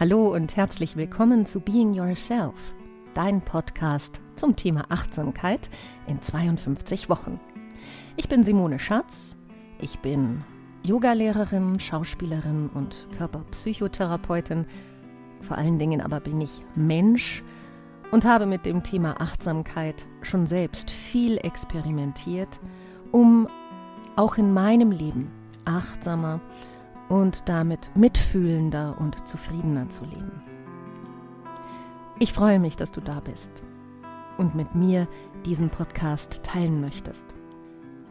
Hallo 0.00 0.34
und 0.34 0.56
herzlich 0.56 0.96
willkommen 0.96 1.44
zu 1.44 1.60
Being 1.60 1.92
Yourself, 1.92 2.74
dein 3.12 3.42
Podcast 3.42 4.22
zum 4.36 4.56
Thema 4.56 4.86
Achtsamkeit 4.88 5.68
in 6.06 6.20
52 6.20 7.10
Wochen. 7.10 7.38
Ich 8.16 8.28
bin 8.28 8.42
Simone 8.42 8.78
Schatz, 8.78 9.36
ich 9.80 9.98
bin 9.98 10.44
Yogalehrerin, 10.82 11.78
Schauspielerin 11.78 12.70
und 12.72 13.06
Körperpsychotherapeutin. 13.16 14.64
Vor 15.42 15.58
allen 15.58 15.78
Dingen 15.78 16.00
aber 16.00 16.20
bin 16.20 16.40
ich 16.40 16.64
Mensch 16.74 17.44
und 18.10 18.24
habe 18.24 18.46
mit 18.46 18.64
dem 18.64 18.82
Thema 18.82 19.20
Achtsamkeit 19.20 20.06
schon 20.22 20.46
selbst 20.46 20.90
viel 20.90 21.36
experimentiert, 21.36 22.60
um 23.12 23.46
auch 24.16 24.38
in 24.38 24.54
meinem 24.54 24.90
Leben 24.90 25.30
achtsamer 25.66 26.40
und 27.12 27.46
damit 27.46 27.90
mitfühlender 27.94 28.96
und 28.98 29.28
zufriedener 29.28 29.90
zu 29.90 30.06
leben. 30.06 30.42
Ich 32.18 32.32
freue 32.32 32.58
mich, 32.58 32.74
dass 32.76 32.90
du 32.90 33.02
da 33.02 33.20
bist 33.20 33.62
und 34.38 34.54
mit 34.54 34.74
mir 34.74 35.06
diesen 35.44 35.68
Podcast 35.68 36.42
teilen 36.42 36.80
möchtest. 36.80 37.34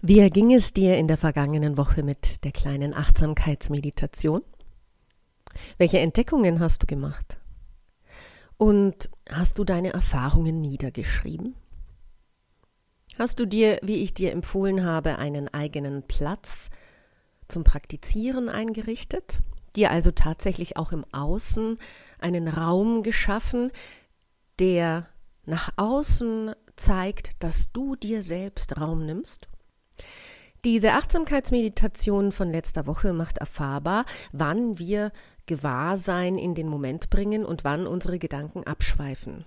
Wie 0.02 0.20
erging 0.20 0.54
es 0.54 0.74
dir 0.74 0.98
in 0.98 1.08
der 1.08 1.18
vergangenen 1.18 1.80
Woche 1.80 2.04
mit 2.04 2.44
der 2.44 2.52
kleinen 2.52 2.94
Achtsamkeitsmeditation? 2.94 4.44
Welche 5.80 5.98
Entdeckungen 5.98 6.60
hast 6.60 6.84
du 6.84 6.88
gemacht? 6.88 7.40
Und 8.58 9.10
hast 9.30 9.58
du 9.58 9.64
deine 9.64 9.94
Erfahrungen 9.94 10.62
niedergeschrieben? 10.62 11.56
Hast 13.18 13.40
du 13.40 13.46
dir, 13.46 13.80
wie 13.82 14.04
ich 14.04 14.14
dir 14.14 14.32
empfohlen 14.32 14.84
habe, 14.84 15.18
einen 15.18 15.48
eigenen 15.54 16.04
Platz 16.04 16.70
zum 17.48 17.64
Praktizieren 17.64 18.50
eingerichtet? 18.50 19.40
Dir 19.76 19.92
also 19.92 20.12
tatsächlich 20.12 20.78
auch 20.78 20.92
im 20.92 21.06
Außen 21.12 21.78
einen 22.20 22.48
Raum 22.48 23.04
geschaffen, 23.04 23.72
der 24.60 25.08
nach 25.46 25.70
außen 25.78 26.54
zeigt, 26.76 27.44
dass 27.44 27.72
du 27.72 27.96
dir 27.96 28.24
selbst 28.24 28.78
Raum 28.78 29.06
nimmst? 29.06 29.48
Diese 30.66 30.94
Achtsamkeitsmeditation 30.94 32.32
von 32.32 32.52
letzter 32.52 32.88
Woche 32.88 33.14
macht 33.14 33.38
erfahrbar, 33.38 34.06
wann 34.32 34.80
wir 34.80 35.12
Gewahrsein 35.46 36.38
in 36.38 36.56
den 36.56 36.68
Moment 36.68 37.10
bringen 37.10 37.46
und 37.46 37.64
wann 37.64 37.88
unsere 37.88 38.20
Gedanken 38.20 38.64
abschweifen. 38.64 39.46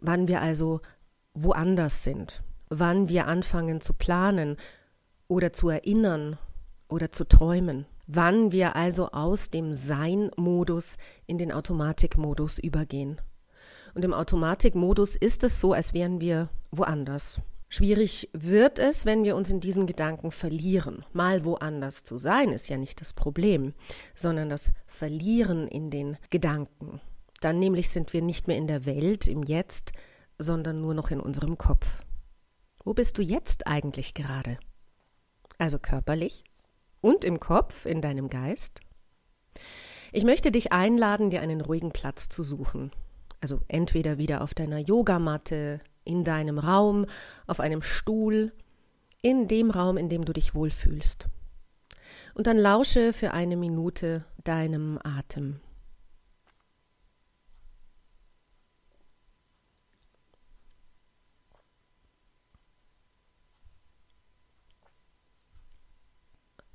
Wann 0.00 0.28
wir 0.28 0.42
also 0.42 0.80
woanders 1.34 2.04
sind, 2.04 2.42
wann 2.68 3.08
wir 3.08 3.26
anfangen 3.26 3.80
zu 3.80 3.92
planen 3.94 4.56
oder 5.28 5.52
zu 5.52 5.68
erinnern 5.68 6.38
oder 6.88 7.10
zu 7.10 7.26
träumen, 7.26 7.86
wann 8.06 8.52
wir 8.52 8.76
also 8.76 9.10
aus 9.10 9.50
dem 9.50 9.72
Sein-Modus 9.72 10.96
in 11.26 11.38
den 11.38 11.52
Automatikmodus 11.52 12.58
übergehen. 12.58 13.20
Und 13.94 14.04
im 14.04 14.12
Automatikmodus 14.12 15.16
ist 15.16 15.44
es 15.44 15.60
so, 15.60 15.72
als 15.72 15.94
wären 15.94 16.20
wir 16.20 16.48
woanders. 16.70 17.40
Schwierig 17.74 18.30
wird 18.32 18.78
es, 18.78 19.04
wenn 19.04 19.24
wir 19.24 19.34
uns 19.34 19.50
in 19.50 19.58
diesen 19.58 19.88
Gedanken 19.88 20.30
verlieren. 20.30 21.04
Mal 21.12 21.44
woanders 21.44 22.04
zu 22.04 22.18
sein 22.18 22.52
ist 22.52 22.68
ja 22.68 22.76
nicht 22.76 23.00
das 23.00 23.12
Problem, 23.12 23.74
sondern 24.14 24.48
das 24.48 24.70
Verlieren 24.86 25.66
in 25.66 25.90
den 25.90 26.16
Gedanken. 26.30 27.00
Dann 27.40 27.58
nämlich 27.58 27.90
sind 27.90 28.12
wir 28.12 28.22
nicht 28.22 28.46
mehr 28.46 28.58
in 28.58 28.68
der 28.68 28.86
Welt, 28.86 29.26
im 29.26 29.42
Jetzt, 29.42 29.90
sondern 30.38 30.80
nur 30.80 30.94
noch 30.94 31.10
in 31.10 31.18
unserem 31.18 31.58
Kopf. 31.58 32.04
Wo 32.84 32.94
bist 32.94 33.18
du 33.18 33.22
jetzt 33.22 33.66
eigentlich 33.66 34.14
gerade? 34.14 34.56
Also 35.58 35.80
körperlich 35.80 36.44
und 37.00 37.24
im 37.24 37.40
Kopf, 37.40 37.86
in 37.86 38.00
deinem 38.00 38.28
Geist? 38.28 38.82
Ich 40.12 40.22
möchte 40.22 40.52
dich 40.52 40.70
einladen, 40.70 41.28
dir 41.28 41.40
einen 41.40 41.60
ruhigen 41.60 41.90
Platz 41.90 42.28
zu 42.28 42.44
suchen. 42.44 42.92
Also 43.40 43.62
entweder 43.66 44.16
wieder 44.16 44.42
auf 44.42 44.54
deiner 44.54 44.78
Yogamatte, 44.78 45.80
in 46.04 46.24
deinem 46.24 46.58
Raum, 46.58 47.06
auf 47.46 47.60
einem 47.60 47.82
Stuhl, 47.82 48.52
in 49.22 49.48
dem 49.48 49.70
Raum, 49.70 49.96
in 49.96 50.08
dem 50.08 50.24
du 50.24 50.32
dich 50.32 50.54
wohlfühlst. 50.54 51.28
Und 52.34 52.46
dann 52.46 52.58
lausche 52.58 53.12
für 53.12 53.32
eine 53.32 53.56
Minute 53.56 54.24
deinem 54.42 54.98
Atem. 55.02 55.60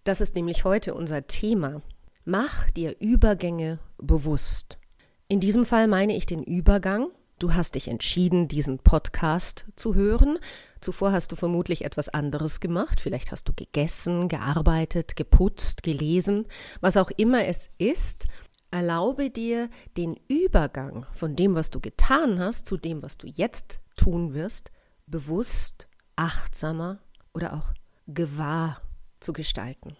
Das 0.03 0.21
ist 0.21 0.33
nämlich 0.33 0.63
heute 0.63 0.95
unser 0.95 1.27
Thema. 1.27 1.83
Mach 2.25 2.71
dir 2.71 2.95
Übergänge 2.99 3.79
bewusst. 3.99 4.79
In 5.27 5.39
diesem 5.39 5.65
Fall 5.65 5.87
meine 5.87 6.15
ich 6.15 6.25
den 6.25 6.41
Übergang 6.41 7.11
Du 7.39 7.53
hast 7.53 7.75
dich 7.75 7.87
entschieden, 7.87 8.49
diesen 8.49 8.79
Podcast 8.79 9.65
zu 9.77 9.95
hören. 9.95 10.39
Zuvor 10.81 11.13
hast 11.13 11.31
du 11.31 11.37
vermutlich 11.37 11.85
etwas 11.85 12.09
anderes 12.09 12.59
gemacht. 12.59 12.99
Vielleicht 12.99 13.31
hast 13.31 13.47
du 13.47 13.53
gegessen, 13.53 14.27
gearbeitet, 14.27 15.15
geputzt, 15.15 15.81
gelesen. 15.81 16.47
Was 16.81 16.97
auch 16.97 17.09
immer 17.11 17.45
es 17.45 17.69
ist, 17.77 18.27
erlaube 18.71 19.29
dir 19.29 19.69
den 19.95 20.19
Übergang 20.27 21.05
von 21.13 21.37
dem, 21.37 21.55
was 21.55 21.69
du 21.69 21.79
getan 21.79 22.41
hast, 22.41 22.65
zu 22.67 22.75
dem, 22.75 23.01
was 23.01 23.17
du 23.17 23.25
jetzt 23.25 23.79
tun 23.95 24.33
wirst, 24.33 24.69
bewusst, 25.07 25.87
achtsamer 26.17 26.99
oder 27.33 27.53
auch 27.53 27.71
gewahr 28.05 28.81
zu 29.21 29.31
gestalten. 29.31 29.95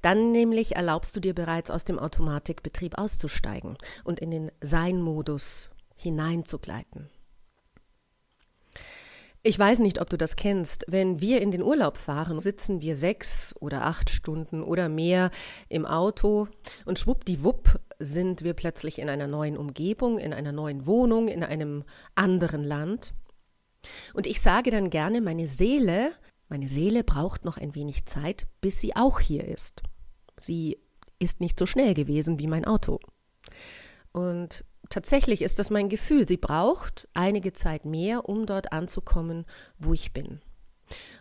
Dann 0.00 0.32
nämlich 0.32 0.76
erlaubst 0.76 1.14
du 1.14 1.20
dir 1.20 1.34
bereits 1.34 1.70
aus 1.70 1.84
dem 1.84 1.98
Automatikbetrieb 1.98 2.96
auszusteigen 2.96 3.76
und 4.02 4.18
in 4.18 4.30
den 4.30 4.50
Sein-Modus 4.62 5.68
hineinzugleiten. 6.00 7.08
Ich 9.42 9.58
weiß 9.58 9.78
nicht, 9.78 10.00
ob 10.02 10.10
du 10.10 10.18
das 10.18 10.36
kennst. 10.36 10.84
Wenn 10.86 11.20
wir 11.22 11.40
in 11.40 11.50
den 11.50 11.62
Urlaub 11.62 11.96
fahren, 11.96 12.40
sitzen 12.40 12.82
wir 12.82 12.94
sechs 12.94 13.54
oder 13.58 13.86
acht 13.86 14.10
Stunden 14.10 14.62
oder 14.62 14.90
mehr 14.90 15.30
im 15.70 15.86
Auto 15.86 16.48
und 16.84 16.98
schwuppdiwupp 16.98 17.80
sind 17.98 18.42
wir 18.42 18.52
plötzlich 18.52 18.98
in 18.98 19.08
einer 19.08 19.26
neuen 19.26 19.56
Umgebung, 19.56 20.18
in 20.18 20.34
einer 20.34 20.52
neuen 20.52 20.84
Wohnung, 20.84 21.28
in 21.28 21.42
einem 21.42 21.84
anderen 22.14 22.64
Land. 22.64 23.14
Und 24.12 24.26
ich 24.26 24.42
sage 24.42 24.70
dann 24.70 24.90
gerne, 24.90 25.22
meine 25.22 25.46
Seele, 25.46 26.12
meine 26.50 26.68
Seele 26.68 27.02
braucht 27.02 27.46
noch 27.46 27.56
ein 27.56 27.74
wenig 27.74 28.04
Zeit, 28.04 28.46
bis 28.60 28.78
sie 28.78 28.94
auch 28.94 29.20
hier 29.20 29.48
ist. 29.48 29.82
Sie 30.36 30.78
ist 31.18 31.40
nicht 31.40 31.58
so 31.58 31.64
schnell 31.64 31.94
gewesen 31.94 32.38
wie 32.38 32.46
mein 32.46 32.66
Auto. 32.66 33.00
Und 34.12 34.64
tatsächlich 34.90 35.40
ist 35.40 35.58
das 35.58 35.70
mein 35.70 35.88
Gefühl. 35.88 36.28
Sie 36.28 36.36
braucht 36.36 37.08
einige 37.14 37.54
Zeit 37.54 37.86
mehr, 37.86 38.28
um 38.28 38.44
dort 38.44 38.72
anzukommen, 38.72 39.46
wo 39.78 39.94
ich 39.94 40.12
bin. 40.12 40.40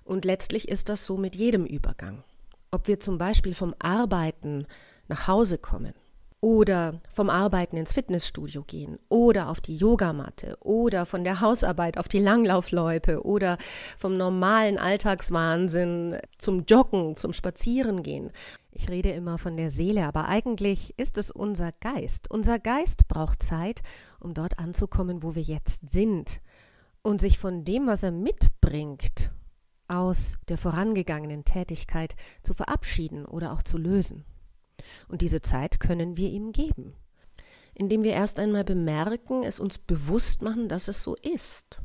Und 0.04 0.26
letztlich 0.26 0.68
ist 0.68 0.90
das 0.90 1.06
so 1.06 1.16
mit 1.16 1.36
jedem 1.36 1.66
Übergang. 1.66 2.24
Ob 2.72 2.88
wir 2.88 3.00
zum 3.00 3.18
Beispiel 3.18 3.54
vom 3.54 3.74
Arbeiten 3.80 4.68
nach 5.08 5.28
Hause 5.28 5.58
kommen 5.58 5.94
oder 6.42 7.02
vom 7.12 7.30
Arbeiten 7.30 7.78
ins 7.78 7.94
Fitnessstudio 7.94 8.64
gehen 8.64 8.98
oder 9.10 9.50
auf 9.50 9.60
die 9.60 9.76
Yogamatte 9.76 10.58
oder 10.62 11.06
von 11.06 11.24
der 11.24 11.42
Hausarbeit 11.42 11.98
auf 11.98 12.08
die 12.08 12.20
Langlaufloipe 12.20 13.24
oder 13.24 13.58
vom 13.98 14.18
normalen 14.18 14.78
Alltagswahnsinn 14.78 16.18
zum 16.38 16.64
Joggen, 16.66 17.18
zum 17.18 17.34
Spazierengehen. 17.34 18.32
Ich 18.80 18.90
rede 18.90 19.12
immer 19.12 19.38
von 19.38 19.58
der 19.58 19.70
Seele, 19.70 20.06
aber 20.06 20.30
eigentlich 20.30 20.98
ist 20.98 21.18
es 21.18 21.32
unser 21.32 21.74
Geist. 21.74 22.32
Unser 22.32 22.60
Geist 22.60 23.10
braucht 23.10 23.44
Zeit, 23.44 23.82
um 24.22 24.34
dort 24.34 24.58
anzukommen, 24.58 25.22
wo 25.22 25.36
wir 25.36 25.42
jetzt 25.42 25.92
sind 25.92 26.40
und 27.02 27.20
sich 27.20 27.38
von 27.38 27.66
dem, 27.66 27.88
was 27.88 28.04
er 28.04 28.12
mitbringt, 28.12 29.32
aus 29.90 30.38
der 30.48 30.58
vorangegangenen 30.58 31.44
Tätigkeit 31.44 32.16
zu 32.42 32.54
verabschieden 32.54 33.26
oder 33.26 33.52
auch 33.52 33.64
zu 33.64 33.78
lösen. 33.78 34.24
Und 35.10 35.20
diese 35.20 35.42
Zeit 35.42 35.82
können 35.82 36.16
wir 36.16 36.30
ihm 36.30 36.54
geben, 36.54 36.94
indem 37.74 38.02
wir 38.02 38.14
erst 38.14 38.40
einmal 38.40 38.64
bemerken, 38.64 39.44
es 39.44 39.60
uns 39.60 39.78
bewusst 39.78 40.42
machen, 40.42 40.70
dass 40.70 40.88
es 40.88 41.04
so 41.04 41.16
ist 41.16 41.82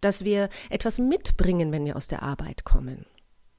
dass 0.00 0.22
wir 0.22 0.50
etwas 0.68 0.98
mitbringen, 0.98 1.72
wenn 1.72 1.86
wir 1.86 1.96
aus 1.96 2.08
der 2.08 2.22
Arbeit 2.22 2.64
kommen, 2.64 3.06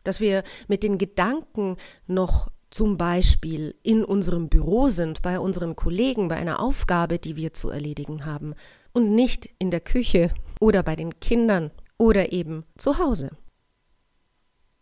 dass 0.04 0.20
wir 0.20 0.44
mit 0.68 0.84
den 0.84 1.00
Gedanken 1.00 1.76
noch 2.06 2.52
zum 2.76 2.98
Beispiel 2.98 3.74
in 3.84 4.04
unserem 4.04 4.50
Büro 4.50 4.90
sind, 4.90 5.22
bei 5.22 5.40
unseren 5.40 5.78
Kollegen, 5.78 6.28
bei 6.28 6.36
einer 6.36 6.60
Aufgabe, 6.60 7.20
die 7.20 7.38
wir 7.38 7.54
zu 7.54 7.70
erledigen 7.70 8.26
haben 8.26 8.54
und 8.92 9.16
nicht 9.16 9.50
in 9.60 9.72
der 9.72 9.80
Küche 9.80 10.30
oder 10.60 10.84
bei 10.84 10.98
den 10.98 11.18
Kindern 11.22 11.72
oder 11.98 12.34
eben 12.34 12.66
zu 12.78 13.00
Hause. 13.00 13.30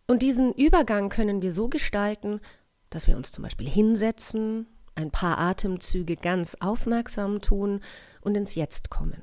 Und 0.08 0.22
diesen 0.22 0.52
Übergang 0.54 1.08
können 1.08 1.40
wir 1.40 1.52
so 1.52 1.68
gestalten, 1.68 2.40
dass 2.90 3.06
wir 3.06 3.16
uns 3.16 3.30
zum 3.30 3.44
Beispiel 3.44 3.68
hinsetzen, 3.68 4.66
ein 4.96 5.12
paar 5.12 5.38
Atemzüge 5.38 6.16
ganz 6.16 6.56
aufmerksam 6.58 7.42
tun 7.42 7.80
und 8.22 8.36
ins 8.36 8.56
Jetzt 8.56 8.90
kommen. 8.90 9.22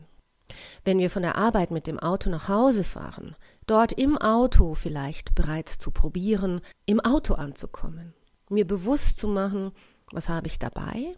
Wenn 0.85 0.97
wir 0.97 1.09
von 1.09 1.23
der 1.23 1.35
Arbeit 1.35 1.71
mit 1.71 1.87
dem 1.87 1.99
Auto 1.99 2.29
nach 2.29 2.47
Hause 2.47 2.85
fahren, 2.85 3.35
dort 3.67 3.91
im 3.91 4.17
Auto 4.17 4.75
vielleicht 4.75 5.35
bereits 5.35 5.77
zu 5.77 5.91
probieren, 5.91 6.61
im 6.85 7.01
Auto 7.01 7.33
anzukommen, 7.33 8.13
mir 8.51 8.65
bewusst 8.65 9.17
zu 9.17 9.27
machen, 9.27 9.71
was 10.11 10.29
habe 10.29 10.47
ich 10.47 10.59
dabei 10.59 11.15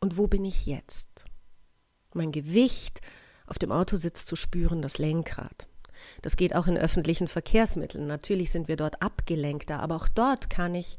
und 0.00 0.16
wo 0.18 0.26
bin 0.26 0.44
ich 0.44 0.66
jetzt. 0.66 1.24
Mein 2.12 2.32
Gewicht 2.32 3.00
auf 3.46 3.58
dem 3.58 3.72
Autositz 3.72 4.26
zu 4.26 4.36
spüren, 4.36 4.82
das 4.82 4.98
Lenkrad. 4.98 5.68
Das 6.22 6.36
geht 6.36 6.54
auch 6.54 6.66
in 6.66 6.76
öffentlichen 6.76 7.28
Verkehrsmitteln. 7.28 8.06
Natürlich 8.06 8.50
sind 8.50 8.68
wir 8.68 8.76
dort 8.76 9.02
abgelenkter, 9.02 9.80
aber 9.80 9.96
auch 9.96 10.08
dort 10.08 10.50
kann 10.50 10.74
ich 10.74 10.98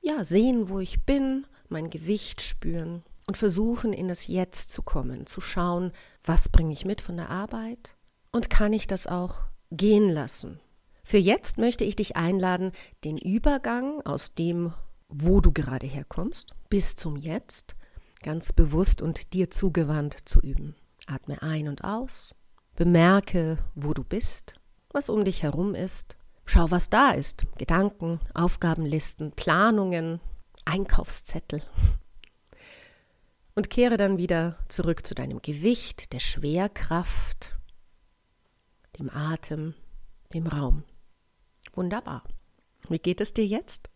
ja 0.00 0.24
sehen, 0.24 0.68
wo 0.68 0.80
ich 0.80 1.04
bin, 1.04 1.46
mein 1.68 1.90
Gewicht 1.90 2.40
spüren 2.40 3.02
und 3.26 3.36
versuchen, 3.36 3.92
in 3.92 4.08
das 4.08 4.26
Jetzt 4.26 4.72
zu 4.72 4.82
kommen, 4.82 5.26
zu 5.26 5.40
schauen, 5.40 5.92
was 6.24 6.48
bringe 6.48 6.72
ich 6.72 6.84
mit 6.84 7.00
von 7.00 7.16
der 7.16 7.30
Arbeit 7.30 7.94
und 8.32 8.48
kann 8.48 8.72
ich 8.72 8.86
das 8.86 9.06
auch 9.06 9.42
gehen 9.70 10.08
lassen. 10.08 10.60
Für 11.04 11.18
jetzt 11.18 11.58
möchte 11.58 11.84
ich 11.84 11.96
dich 11.96 12.16
einladen, 12.16 12.72
den 13.04 13.18
Übergang 13.18 14.00
aus 14.02 14.34
dem, 14.34 14.72
wo 15.08 15.40
du 15.40 15.52
gerade 15.52 15.86
herkommst, 15.86 16.54
bis 16.68 16.96
zum 16.96 17.16
Jetzt 17.16 17.74
ganz 18.22 18.52
bewusst 18.52 19.02
und 19.02 19.32
dir 19.32 19.50
zugewandt 19.50 20.16
zu 20.24 20.40
üben. 20.40 20.74
Atme 21.06 21.42
ein 21.42 21.68
und 21.68 21.84
aus, 21.84 22.34
bemerke, 22.76 23.58
wo 23.74 23.94
du 23.94 24.04
bist, 24.04 24.54
was 24.90 25.08
um 25.08 25.24
dich 25.24 25.42
herum 25.42 25.74
ist, 25.74 26.16
schau, 26.44 26.70
was 26.70 26.90
da 26.90 27.12
ist, 27.12 27.46
Gedanken, 27.56 28.20
Aufgabenlisten, 28.34 29.32
Planungen, 29.32 30.20
Einkaufszettel. 30.64 31.62
Und 33.54 33.70
kehre 33.70 33.96
dann 33.96 34.18
wieder 34.18 34.56
zurück 34.68 35.06
zu 35.06 35.14
deinem 35.14 35.42
Gewicht, 35.42 36.12
der 36.12 36.20
Schwerkraft, 36.20 37.58
dem 38.98 39.10
Atem, 39.10 39.74
dem 40.32 40.46
Raum. 40.46 40.84
Wunderbar. 41.72 42.22
Wie 42.88 42.98
geht 42.98 43.20
es 43.20 43.34
dir 43.34 43.46
jetzt? 43.46 43.90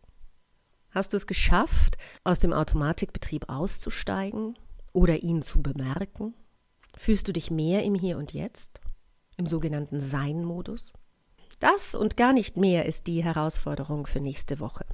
Hast 0.92 1.12
du 1.12 1.16
es 1.16 1.26
geschafft, 1.26 1.96
aus 2.22 2.38
dem 2.38 2.52
Automatikbetrieb 2.52 3.48
auszusteigen 3.48 4.58
oder 4.92 5.22
ihn 5.22 5.42
zu 5.42 5.62
bemerken? 5.62 6.34
Fühlst 6.96 7.26
du 7.26 7.32
dich 7.32 7.50
mehr 7.50 7.82
im 7.82 7.94
Hier 7.94 8.18
und 8.18 8.34
Jetzt, 8.34 8.80
im 9.38 9.46
sogenannten 9.46 10.00
Sein-Modus? 10.00 10.92
Das 11.60 11.94
und 11.94 12.16
gar 12.18 12.34
nicht 12.34 12.58
mehr 12.58 12.84
ist 12.84 13.06
die 13.06 13.24
Herausforderung 13.24 14.06
für 14.06 14.20
nächste 14.20 14.60
Woche. 14.60 14.84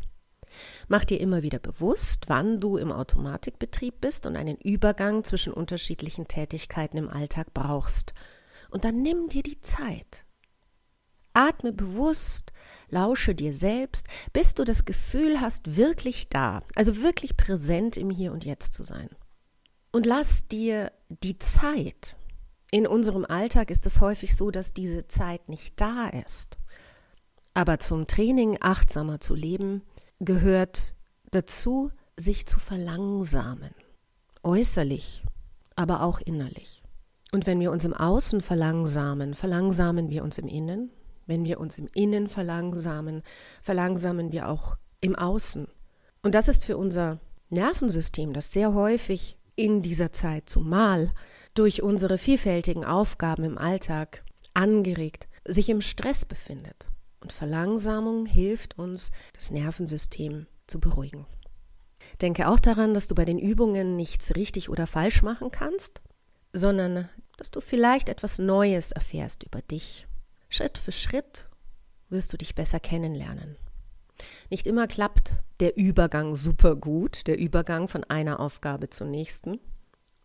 Mach 0.87 1.05
dir 1.05 1.21
immer 1.21 1.43
wieder 1.43 1.59
bewusst, 1.59 2.29
wann 2.29 2.61
du 2.61 2.77
im 2.77 2.93
Automatikbetrieb 2.93 4.01
bist 4.01 4.27
und 4.27 4.37
einen 4.37 4.57
Übergang 4.57 5.25
zwischen 5.25 5.53
unterschiedlichen 5.53 6.29
Tätigkeiten 6.29 6.97
im 6.97 7.09
Alltag 7.09 7.53
brauchst. 7.53 8.15
Und 8.71 8.85
dann 8.85 9.03
nimm 9.03 9.29
dir 9.29 9.43
die 9.43 9.61
Zeit. 9.61 10.25
Atme 11.39 11.73
bewusst, 11.73 12.53
lausche 12.91 13.35
dir 13.35 13.55
selbst, 13.55 14.07
bis 14.33 14.55
du 14.55 14.65
das 14.65 14.85
Gefühl 14.85 15.41
hast, 15.41 15.77
wirklich 15.77 16.29
da, 16.29 16.63
also 16.75 17.03
wirklich 17.03 17.37
präsent 17.37 17.97
im 17.97 18.11
Hier 18.11 18.33
und 18.33 18.45
Jetzt 18.45 18.75
zu 18.75 18.85
sein. 18.85 19.09
Und 19.93 20.05
lass 20.05 20.49
dir 20.49 20.93
die 21.09 21.39
Zeit. 21.39 22.17
In 22.71 22.87
unserem 22.87 23.25
Alltag 23.25 23.71
ist 23.71 23.87
es 23.87 24.01
häufig 24.01 24.37
so, 24.37 24.51
dass 24.51 24.75
diese 24.75 25.09
Zeit 25.09 25.49
nicht 25.49 25.81
da 25.81 26.09
ist. 26.09 26.59
Aber 27.55 27.79
zum 27.79 28.07
Training 28.07 28.59
achtsamer 28.61 29.21
zu 29.21 29.35
leben 29.35 29.83
gehört 30.21 30.95
dazu, 31.31 31.91
sich 32.17 32.47
zu 32.47 32.59
verlangsamen. 32.59 33.75
Äußerlich, 34.43 35.25
aber 35.77 36.03
auch 36.03 36.21
innerlich. 36.21 36.83
Und 37.33 37.47
wenn 37.47 37.61
wir 37.61 37.71
uns 37.71 37.85
im 37.85 37.95
Außen 37.95 38.41
verlangsamen, 38.41 39.35
verlangsamen 39.35 40.11
wir 40.11 40.23
uns 40.25 40.39
im 40.39 40.49
Innen. 40.49 40.91
Wenn 41.29 41.45
wir 41.45 41.61
uns 41.61 41.77
im 41.79 41.87
Innen 41.95 42.27
verlangsamen, 42.27 43.23
verlangsamen 43.63 44.33
wir 44.33 44.49
auch 44.49 44.77
im 45.03 45.15
Außen. 45.15 45.69
Und 46.23 46.35
das 46.35 46.49
ist 46.49 46.65
für 46.65 46.77
unser 46.77 47.21
Nervensystem, 47.51 48.33
das 48.33 48.53
sehr 48.53 48.75
häufig 48.75 49.37
in 49.55 49.83
dieser 49.83 50.13
Zeit 50.13 50.49
zumal 50.49 51.13
durch 51.55 51.83
unsere 51.83 52.17
vielfältigen 52.17 52.85
Aufgaben 52.85 53.45
im 53.45 53.59
Alltag 53.59 54.25
angeregt, 54.55 55.29
sich 55.45 55.69
im 55.69 55.83
Stress 55.83 56.25
befindet. 56.25 56.89
Und 57.21 57.33
Verlangsamung 57.33 58.25
hilft 58.25 58.79
uns, 58.79 59.11
das 59.35 59.51
Nervensystem 59.51 60.47
zu 60.67 60.81
beruhigen. 60.81 61.27
Denke 62.23 62.49
auch 62.49 62.61
daran, 62.61 62.95
dass 62.95 63.07
du 63.07 63.15
bei 63.15 63.27
den 63.27 63.39
Übungen 63.39 63.97
nichts 63.97 64.35
richtig 64.35 64.71
oder 64.71 64.87
falsch 64.87 65.23
machen 65.23 65.51
kannst, 65.51 66.01
sondern 66.55 67.11
dass 67.37 67.51
du 67.51 67.61
vielleicht 67.61 68.09
etwas 68.09 68.39
Neues 68.39 68.93
erfährst 68.93 69.45
über 69.45 69.61
dich. 69.61 70.08
Schritt 70.49 70.79
für 70.79 70.93
Schritt 70.93 71.49
wirst 72.09 72.33
du 72.33 72.37
dich 72.37 72.55
besser 72.55 72.81
kennenlernen. 72.81 73.57
Nicht 74.51 74.67
immer 74.67 74.87
klappt 74.87 75.35
der 75.61 75.77
Übergang 75.77 76.37
super 76.37 76.75
gut, 76.75 77.27
der 77.27 77.39
Übergang 77.39 77.89
von 77.89 78.05
einer 78.05 78.41
Aufgabe 78.41 78.91
zur 78.91 79.07
nächsten. 79.07 79.61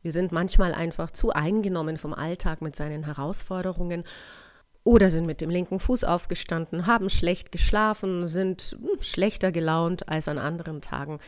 Wir 0.01 0.11
sind 0.11 0.31
manchmal 0.31 0.73
einfach 0.73 1.11
zu 1.11 1.31
eingenommen 1.31 1.97
vom 1.97 2.13
Alltag 2.13 2.61
mit 2.61 2.75
seinen 2.75 3.03
Herausforderungen 3.03 4.03
oder 4.83 5.09
sind 5.09 5.25
mit 5.25 5.41
dem 5.41 5.49
linken 5.49 5.79
Fuß 5.79 6.03
aufgestanden, 6.03 6.87
haben 6.87 7.09
schlecht 7.09 7.51
geschlafen, 7.51 8.25
sind 8.25 8.77
hm, 8.79 9.01
schlechter 9.01 9.51
gelaunt 9.51 10.09
als 10.09 10.27
an 10.27 10.37
anderen 10.37 10.81
Tagen. 10.81 11.19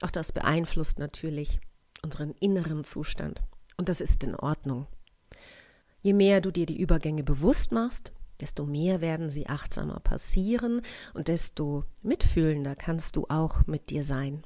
Auch 0.00 0.10
das 0.10 0.32
beeinflusst 0.32 0.98
natürlich 0.98 1.60
unseren 2.02 2.32
inneren 2.40 2.84
Zustand. 2.84 3.42
Und 3.76 3.88
das 3.88 4.00
ist 4.00 4.22
in 4.24 4.34
Ordnung. 4.36 4.86
Je 6.02 6.12
mehr 6.14 6.40
du 6.40 6.50
dir 6.50 6.66
die 6.66 6.80
Übergänge 6.80 7.24
bewusst 7.24 7.72
machst, 7.72 8.12
desto 8.40 8.66
mehr 8.66 9.00
werden 9.00 9.30
sie 9.30 9.48
achtsamer 9.48 10.00
passieren 10.00 10.82
und 11.14 11.28
desto 11.28 11.84
mitfühlender 12.02 12.74
kannst 12.74 13.16
du 13.16 13.26
auch 13.28 13.66
mit 13.66 13.90
dir 13.90 14.04
sein, 14.04 14.42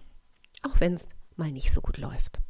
auch 0.63 0.81
wenn 0.81 0.95
es 0.95 1.07
mal 1.37 1.51
nicht 1.51 1.73
so 1.73 1.81
gut 1.81 1.99
läuft. 1.99 2.41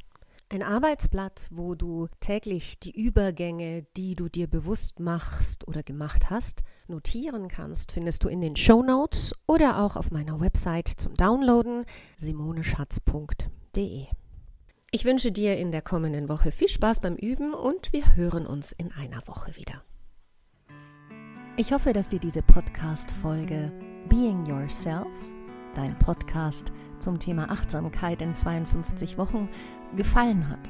Ein 0.49 0.61
Arbeitsblatt, 0.61 1.49
wo 1.51 1.73
du 1.73 2.07
täglich 2.19 2.79
die 2.79 2.91
Übergänge, 2.91 3.87
die 3.97 4.13
du 4.13 4.29
dir 4.29 4.47
bewusst 4.47 4.99
machst 4.99 5.67
oder 5.67 5.81
gemacht 5.81 6.29
hast, 6.29 6.61
notieren 6.87 7.47
kannst, 7.47 7.91
findest 7.91 8.23
du 8.23 8.27
in 8.29 8.41
den 8.41 8.55
Show 8.55 8.83
Notes 8.83 9.33
oder 9.47 9.81
auch 9.81 9.95
auf 9.95 10.11
meiner 10.11 10.39
Website 10.39 10.87
zum 10.87 11.15
Downloaden 11.15 11.83
simoneschatz.de. 12.17 14.05
Ich 14.91 15.03
wünsche 15.03 15.31
dir 15.31 15.57
in 15.57 15.71
der 15.71 15.81
kommenden 15.81 16.29
Woche 16.29 16.51
viel 16.51 16.69
Spaß 16.69 17.01
beim 17.01 17.15
Üben 17.15 17.55
und 17.55 17.91
wir 17.91 18.15
hören 18.15 18.45
uns 18.45 18.71
in 18.71 18.91
einer 18.91 19.27
Woche 19.27 19.55
wieder. 19.55 19.83
Ich 21.57 21.71
hoffe, 21.71 21.93
dass 21.93 22.09
dir 22.09 22.19
diese 22.19 22.41
Podcast-Folge 22.41 23.71
Being 24.09 24.45
Yourself, 24.45 25.07
dein 25.73 25.97
Podcast 25.99 26.73
zum 26.99 27.17
Thema 27.17 27.49
Achtsamkeit 27.49 28.21
in 28.21 28.35
52 28.35 29.17
Wochen, 29.17 29.47
gefallen 29.95 30.49
hat. 30.49 30.69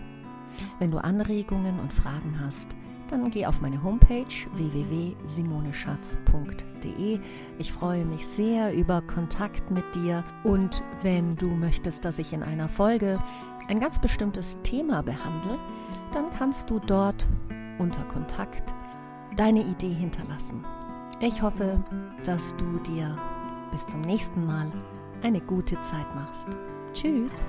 Wenn 0.77 0.91
du 0.91 0.99
Anregungen 0.99 1.79
und 1.79 1.91
Fragen 1.91 2.39
hast, 2.39 2.75
dann 3.09 3.31
geh 3.31 3.47
auf 3.47 3.61
meine 3.61 3.81
Homepage 3.81 4.27
www.simoneschatz.de. 4.53 7.19
Ich 7.57 7.73
freue 7.73 8.05
mich 8.05 8.27
sehr 8.27 8.71
über 8.71 9.01
Kontakt 9.01 9.71
mit 9.71 9.95
dir 9.95 10.23
und 10.43 10.83
wenn 11.01 11.35
du 11.35 11.47
möchtest, 11.47 12.05
dass 12.05 12.19
ich 12.19 12.31
in 12.31 12.43
einer 12.43 12.69
Folge 12.69 13.19
ein 13.69 13.79
ganz 13.79 13.97
bestimmtes 13.97 14.61
Thema 14.61 15.01
behandle, 15.01 15.57
dann 16.11 16.29
kannst 16.29 16.69
du 16.69 16.77
dort 16.77 17.27
unter 17.79 18.03
Kontakt 18.03 18.75
deine 19.35 19.61
Idee 19.61 19.93
hinterlassen. 19.93 20.65
Ich 21.19 21.41
hoffe, 21.41 21.83
dass 22.23 22.55
du 22.57 22.79
dir 22.79 23.17
bis 23.71 23.85
zum 23.85 24.01
nächsten 24.01 24.45
Mal 24.45 24.71
eine 25.23 25.41
gute 25.41 25.79
Zeit 25.81 26.13
machst. 26.15 26.49
Tschüss! 26.93 27.41